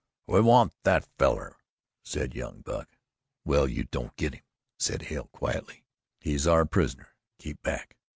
"We 0.25 0.41
want 0.41 0.73
that 0.81 1.05
feller," 1.19 1.57
said 2.01 2.33
young 2.33 2.61
Buck. 2.61 2.89
"Well, 3.45 3.67
you 3.67 3.83
don't 3.83 4.15
get 4.15 4.33
him," 4.33 4.41
said 4.79 5.03
Hale 5.03 5.29
quietly. 5.31 5.85
"He's 6.19 6.47
our 6.47 6.65
prisoner. 6.65 7.09
Keep 7.37 7.61
back!" 7.61 7.97